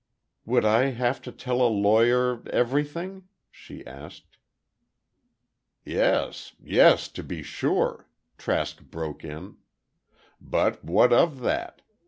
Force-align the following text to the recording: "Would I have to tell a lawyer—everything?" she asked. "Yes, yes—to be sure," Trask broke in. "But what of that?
"Would 0.45 0.65
I 0.65 0.85
have 0.85 1.21
to 1.21 1.31
tell 1.31 1.61
a 1.61 1.69
lawyer—everything?" 1.69 3.27
she 3.51 3.85
asked. 3.85 4.39
"Yes, 5.85 6.55
yes—to 6.59 7.21
be 7.21 7.43
sure," 7.43 8.09
Trask 8.39 8.81
broke 8.81 9.23
in. 9.23 9.57
"But 10.41 10.83
what 10.83 11.13
of 11.13 11.41
that? 11.41 11.83